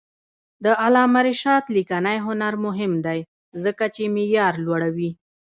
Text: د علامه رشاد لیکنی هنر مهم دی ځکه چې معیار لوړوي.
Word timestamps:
د 0.63 0.65
علامه 0.83 1.21
رشاد 1.29 1.63
لیکنی 1.75 2.17
هنر 2.27 2.53
مهم 2.65 2.93
دی 3.05 3.19
ځکه 3.63 3.85
چې 3.95 4.03
معیار 4.15 4.53
لوړوي. 4.65 5.11